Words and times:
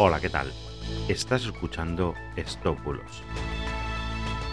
Hola, 0.00 0.20
¿qué 0.20 0.30
tal? 0.30 0.52
Estás 1.08 1.44
escuchando 1.44 2.14
Stop 2.36 2.80
Bulos. 2.84 3.24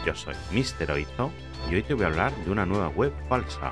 Yo 0.04 0.16
soy 0.16 0.34
Mr. 0.52 0.90
Oizo 0.90 1.32
y 1.70 1.76
hoy 1.76 1.84
te 1.84 1.94
voy 1.94 2.06
a 2.06 2.08
hablar 2.08 2.36
de 2.38 2.50
una 2.50 2.66
nueva 2.66 2.88
web 2.88 3.14
falsa, 3.30 3.72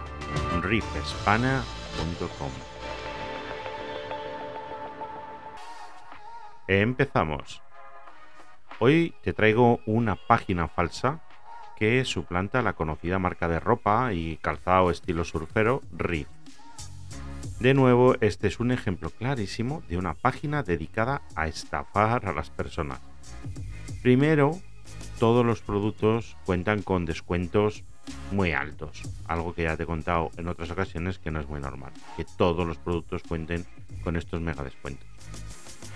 riffespana.com. 0.61 2.51
Empezamos. 6.67 7.63
Hoy 8.77 9.15
te 9.23 9.33
traigo 9.33 9.79
una 9.87 10.15
página 10.15 10.67
falsa 10.67 11.23
que 11.75 12.05
suplanta 12.05 12.61
la 12.61 12.73
conocida 12.73 13.17
marca 13.17 13.47
de 13.47 13.59
ropa 13.59 14.13
y 14.13 14.37
calzado 14.37 14.91
estilo 14.91 15.23
surfero 15.23 15.81
Riff. 15.91 16.27
De 17.63 17.73
nuevo, 17.73 18.15
este 18.19 18.47
es 18.47 18.59
un 18.59 18.71
ejemplo 18.71 19.09
clarísimo 19.09 19.83
de 19.87 19.95
una 19.95 20.15
página 20.15 20.63
dedicada 20.63 21.21
a 21.33 21.47
estafar 21.47 22.25
a 22.25 22.33
las 22.33 22.49
personas. 22.49 22.99
Primero, 24.01 24.59
todos 25.17 25.45
los 25.45 25.61
productos 25.61 26.35
cuentan 26.45 26.81
con 26.81 27.05
descuentos 27.05 27.85
muy 28.33 28.51
altos, 28.51 29.03
algo 29.29 29.55
que 29.55 29.63
ya 29.63 29.77
te 29.77 29.83
he 29.83 29.85
contado 29.85 30.29
en 30.35 30.49
otras 30.49 30.71
ocasiones 30.71 31.19
que 31.19 31.31
no 31.31 31.39
es 31.39 31.47
muy 31.47 31.61
normal, 31.61 31.93
que 32.17 32.25
todos 32.37 32.67
los 32.67 32.77
productos 32.79 33.23
cuenten 33.23 33.65
con 34.03 34.17
estos 34.17 34.41
mega 34.41 34.61
descuentos. 34.65 35.07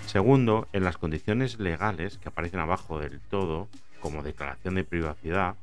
Segundo, 0.06 0.70
en 0.72 0.86
las 0.86 0.98
condiciones 0.98 1.60
legales 1.60 2.18
que 2.18 2.30
aparecen 2.30 2.62
abajo 2.62 2.98
del 2.98 3.20
todo, 3.20 3.68
como 4.00 4.24
declaración 4.24 4.76
de 4.76 4.86
privacidad, 4.86 5.56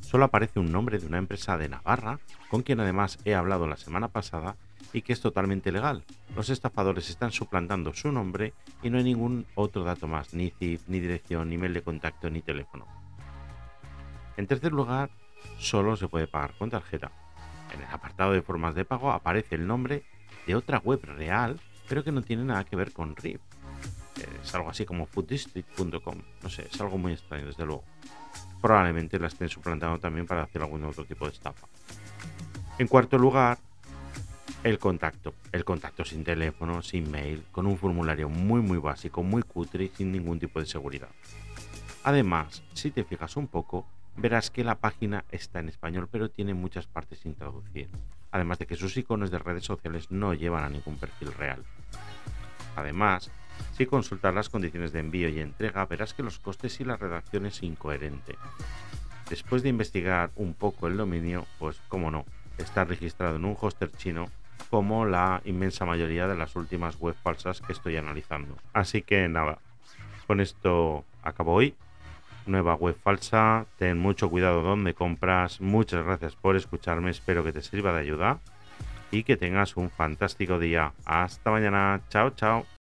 solo 0.00 0.24
aparece 0.24 0.58
un 0.58 0.72
nombre 0.72 0.98
de 0.98 1.06
una 1.06 1.18
empresa 1.18 1.56
de 1.58 1.68
Navarra, 1.68 2.18
con 2.48 2.62
quien 2.62 2.80
además 2.80 3.20
he 3.24 3.36
hablado 3.36 3.68
la 3.68 3.76
semana 3.76 4.08
pasada 4.08 4.56
y 4.92 5.02
que 5.02 5.12
es 5.12 5.20
totalmente 5.20 5.72
legal. 5.72 6.04
Los 6.36 6.50
estafadores 6.50 7.10
están 7.10 7.32
suplantando 7.32 7.92
su 7.94 8.12
nombre 8.12 8.54
y 8.82 8.90
no 8.90 8.98
hay 8.98 9.04
ningún 9.04 9.46
otro 9.54 9.84
dato 9.84 10.06
más, 10.06 10.34
ni 10.34 10.50
CIF, 10.50 10.88
ni 10.88 11.00
dirección, 11.00 11.50
ni 11.50 11.58
mail 11.58 11.74
de 11.74 11.82
contacto, 11.82 12.30
ni 12.30 12.42
teléfono. 12.42 12.86
En 14.36 14.46
tercer 14.46 14.72
lugar, 14.72 15.10
solo 15.58 15.96
se 15.96 16.08
puede 16.08 16.26
pagar 16.26 16.54
con 16.58 16.70
tarjeta. 16.70 17.10
En 17.72 17.80
el 17.80 17.88
apartado 17.88 18.32
de 18.32 18.42
formas 18.42 18.74
de 18.74 18.84
pago 18.84 19.12
aparece 19.12 19.54
el 19.54 19.66
nombre 19.66 20.04
de 20.46 20.54
otra 20.54 20.78
web 20.78 21.00
real, 21.04 21.60
pero 21.88 22.04
que 22.04 22.12
no 22.12 22.22
tiene 22.22 22.44
nada 22.44 22.64
que 22.64 22.76
ver 22.76 22.92
con 22.92 23.16
RIP. 23.16 23.40
Es 24.42 24.54
algo 24.54 24.70
así 24.70 24.84
como 24.84 25.06
fooddistrict.com. 25.06 26.22
No 26.42 26.48
sé, 26.48 26.68
es 26.70 26.80
algo 26.80 26.98
muy 26.98 27.12
extraño, 27.12 27.46
desde 27.46 27.66
luego 27.66 27.84
probablemente 28.64 29.18
la 29.18 29.26
estén 29.26 29.50
suplantando 29.50 29.98
también 29.98 30.26
para 30.26 30.44
hacer 30.44 30.62
algún 30.62 30.82
otro 30.84 31.04
tipo 31.04 31.26
de 31.26 31.32
estafa. 31.32 31.66
En 32.78 32.88
cuarto 32.88 33.18
lugar, 33.18 33.58
el 34.64 34.78
contacto. 34.78 35.34
El 35.52 35.62
contacto 35.62 36.06
sin 36.06 36.24
teléfono, 36.24 36.82
sin 36.82 37.10
mail, 37.10 37.44
con 37.52 37.66
un 37.66 37.76
formulario 37.76 38.30
muy 38.30 38.62
muy 38.62 38.78
básico, 38.78 39.22
muy 39.22 39.42
cutre 39.42 39.84
y 39.84 39.88
sin 39.88 40.10
ningún 40.10 40.40
tipo 40.40 40.58
de 40.58 40.64
seguridad. 40.64 41.10
Además, 42.02 42.62
si 42.72 42.90
te 42.90 43.04
fijas 43.04 43.36
un 43.36 43.46
poco, 43.46 43.86
verás 44.16 44.50
que 44.50 44.64
la 44.64 44.76
página 44.76 45.24
está 45.30 45.60
en 45.60 45.68
español 45.68 46.08
pero 46.10 46.30
tiene 46.30 46.54
muchas 46.54 46.86
partes 46.86 47.18
sin 47.18 47.34
traducir. 47.34 47.90
Además 48.32 48.58
de 48.58 48.66
que 48.66 48.76
sus 48.76 48.96
iconos 48.96 49.30
de 49.30 49.38
redes 49.38 49.64
sociales 49.64 50.10
no 50.10 50.32
llevan 50.32 50.64
a 50.64 50.70
ningún 50.70 50.96
perfil 50.96 51.32
real. 51.34 51.62
Además, 52.74 53.30
si 53.72 53.84
consultas 53.84 54.34
las 54.34 54.48
condiciones 54.48 54.92
de 54.92 55.00
envío 55.00 55.28
y 55.28 55.40
entrega, 55.40 55.84
verás 55.84 56.14
que 56.14 56.22
los 56.22 56.38
costes 56.38 56.80
y 56.80 56.84
la 56.84 56.96
redacción 56.96 57.44
es 57.44 57.62
incoherente. 57.62 58.36
Después 59.28 59.62
de 59.62 59.68
investigar 59.68 60.30
un 60.36 60.54
poco 60.54 60.86
el 60.86 60.96
dominio, 60.96 61.46
pues 61.58 61.80
como 61.88 62.10
no, 62.10 62.24
está 62.56 62.84
registrado 62.84 63.36
en 63.36 63.44
un 63.44 63.56
hoster 63.60 63.92
chino 63.92 64.26
como 64.70 65.04
la 65.06 65.40
inmensa 65.44 65.84
mayoría 65.84 66.26
de 66.26 66.36
las 66.36 66.56
últimas 66.56 66.98
web 66.98 67.14
falsas 67.22 67.60
que 67.60 67.72
estoy 67.72 67.96
analizando. 67.96 68.56
Así 68.72 69.02
que 69.02 69.28
nada, 69.28 69.58
con 70.26 70.40
esto 70.40 71.04
acabo 71.22 71.54
hoy. 71.54 71.74
Nueva 72.46 72.74
web 72.74 72.96
falsa, 73.02 73.64
ten 73.78 73.98
mucho 73.98 74.28
cuidado 74.28 74.60
donde 74.60 74.92
compras. 74.92 75.60
Muchas 75.60 76.04
gracias 76.04 76.36
por 76.36 76.56
escucharme, 76.56 77.10
espero 77.10 77.42
que 77.42 77.52
te 77.52 77.62
sirva 77.62 77.92
de 77.92 78.00
ayuda 78.00 78.40
y 79.10 79.22
que 79.22 79.36
tengas 79.36 79.76
un 79.76 79.90
fantástico 79.90 80.58
día. 80.58 80.92
Hasta 81.04 81.50
mañana, 81.50 82.00
chao 82.10 82.30
chao. 82.30 82.66